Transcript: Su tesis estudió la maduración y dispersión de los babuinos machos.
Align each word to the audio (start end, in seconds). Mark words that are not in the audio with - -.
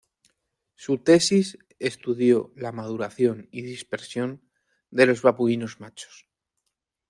Su 0.73 0.97
tesis 0.97 1.59
estudió 1.77 2.51
la 2.55 2.71
maduración 2.71 3.49
y 3.51 3.61
dispersión 3.61 4.41
de 4.89 5.05
los 5.05 5.21
babuinos 5.21 5.79
machos. 5.79 6.27